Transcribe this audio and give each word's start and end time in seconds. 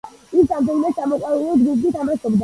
ის 0.43 0.47
რამდენიმე 0.53 0.89
სამოყვარულო 0.99 1.53
ჯგუფში 1.59 1.91
თამაშობდა. 1.99 2.39